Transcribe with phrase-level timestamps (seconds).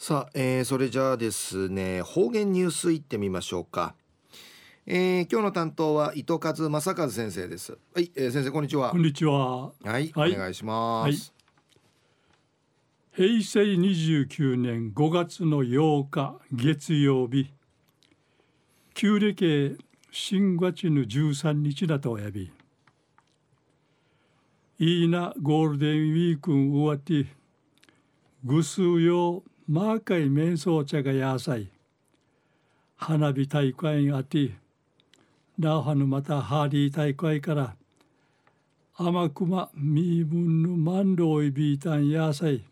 [0.00, 3.96] さあ、えー、それじゃあですね方言ニュースいってみましょうか、
[4.86, 7.76] えー、今日の担当は糸数正和先生です。
[7.92, 8.90] はい、えー、先生こんにちは。
[8.90, 9.66] こんにちは。
[9.66, 11.34] はい、はい、お願いします、
[13.18, 17.52] はい、平成29年5月の8日月曜日。
[18.94, 19.78] 旧暦
[20.12, 22.52] 新月の13日だとおやび。
[24.78, 27.26] いいなゴールデンウィークン終わって
[28.44, 31.68] ぐすうようマーカイ瞑想茶がやさい
[32.96, 34.52] 花火大会あて
[35.58, 37.76] ラーハヌまたハーリー大会から
[38.96, 42.64] 甘くまみぶんぬマンロイビータンやさい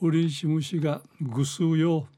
[0.00, 2.08] ウリンシムシがぐすうよ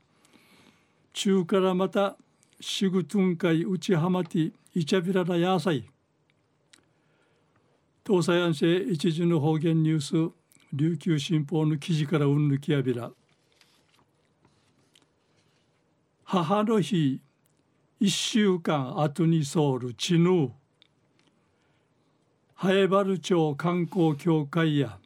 [1.12, 2.16] 中からまた
[2.59, 5.84] シグトゥンカイウチハマティイチャビララやさい
[8.06, 10.39] 東西安政一時の方言ニュース。
[10.73, 13.10] 琉球新報の記事からうんぬきやびら。
[16.23, 17.21] 母の日
[17.99, 20.51] 一週間後にソウルチヌー。
[22.54, 24.99] ハエバル町観光協会や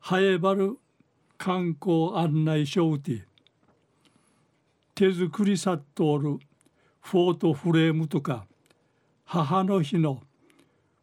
[0.00, 0.78] ハエバル
[1.36, 3.22] 観光案内所ティ
[4.94, 6.38] 手作りサットール
[7.00, 8.46] フォートフレームとか
[9.24, 10.22] 母の日の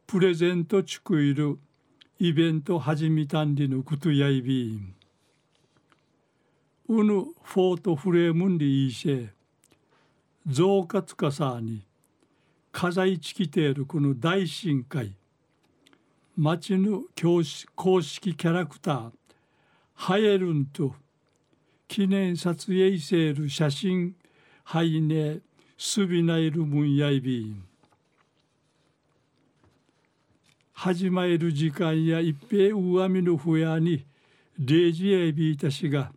[0.07, 1.59] プレゼントチクイル
[2.19, 4.95] イベント始めたんりのことやいびん。
[6.89, 9.29] うぬフォートフレームンリいしえ。
[10.47, 11.85] 増加つかさに、
[12.71, 15.13] 火災地きているこの大深海。
[16.35, 19.11] 町の教師公式キャラクター、
[19.93, 20.95] ハエルンと、
[21.87, 24.15] 記念撮影せる写真、
[24.63, 25.37] ハイネ、
[25.77, 27.63] スビナイルムンヤイビン。
[30.79, 34.05] 始まる時間や一平上見のふやに
[34.61, 36.11] 0時へびいたしが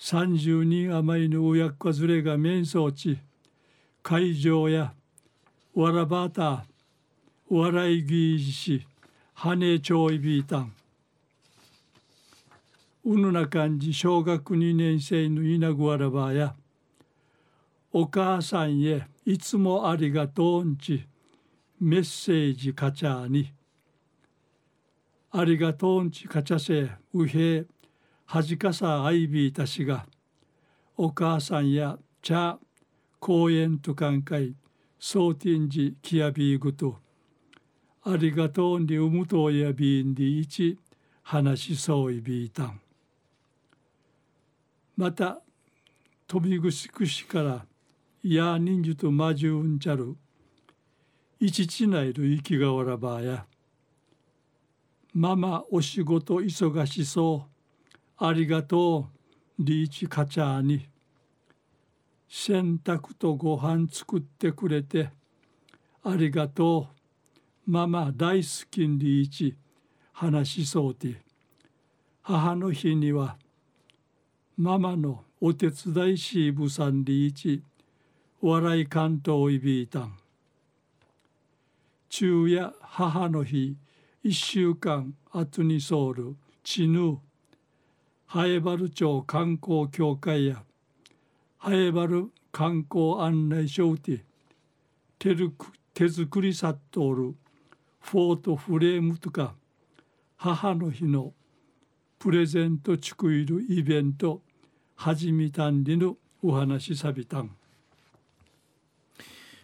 [0.00, 3.18] 30人余りの親子連れが面相地
[4.02, 4.94] 会場や
[5.74, 6.64] わらばた
[7.50, 8.86] 笑いぎいし
[9.34, 10.72] 羽根ちょいびいたん
[13.04, 16.54] うぬな感じ小学2年生の稲ぐわらばや
[17.92, 21.04] お母さんへいつもありがとうんち。
[21.84, 23.52] メッセージカチャーに
[25.32, 27.64] ありがとうんちかちゃせうへ
[28.24, 30.06] はじかさあいびいたしが
[30.96, 32.60] お母さんや茶
[33.18, 34.54] 公園と寛解
[35.00, 36.98] そうてんじきやびいぐと
[38.04, 40.78] ありがとうにうむとやびんでいち
[41.24, 42.80] 話しそういびいたん。
[44.96, 45.40] また
[46.28, 47.66] 飛びぐしくしから
[48.22, 50.14] やにんじゅとまじゅうんちゃる
[51.44, 53.46] いちちないる生きがわらばや
[55.12, 57.48] ママお仕事忙しそ
[58.20, 58.24] う。
[58.24, 59.08] ありがと
[59.58, 60.88] うリーチカチャーに。
[62.28, 65.10] 洗濯とご飯作ってくれて
[66.04, 66.86] ありがと
[67.66, 67.70] う。
[67.72, 69.56] ママ大好きリーチ。
[70.12, 71.22] 話しそうて。
[72.22, 73.36] 母の日には
[74.56, 77.64] ママのお手伝いしぶさんリーチ。
[78.40, 80.21] 笑い関東いびいたん。
[82.14, 83.74] 昼夜母の日
[84.22, 87.18] 一週間後にソウルチヌ
[88.26, 90.62] ハエバル町観光協会や
[91.56, 94.26] ハエバル観光案内所で
[95.18, 95.34] 手
[95.94, 97.34] 手作りさっとおる
[98.00, 99.54] フォートフレームとか
[100.36, 101.32] 母の日の
[102.18, 104.42] プレゼントチクイルイベント
[104.96, 107.56] 始めたんりのお話さびたん。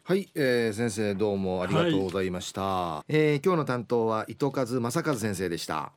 [0.09, 5.93] はい、えー、先生どうもありがとうございました、はい、えー、今日の担当は糸数正和先生でした